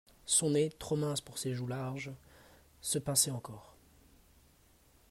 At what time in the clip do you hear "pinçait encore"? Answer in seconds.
2.97-3.75